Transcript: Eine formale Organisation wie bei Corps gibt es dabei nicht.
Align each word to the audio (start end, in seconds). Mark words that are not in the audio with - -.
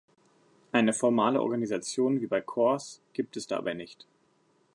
Eine 0.71 0.93
formale 0.93 1.39
Organisation 1.43 2.21
wie 2.21 2.25
bei 2.25 2.41
Corps 2.41 2.83
gibt 3.13 3.37
es 3.37 3.45
dabei 3.45 3.75
nicht. 3.75 4.07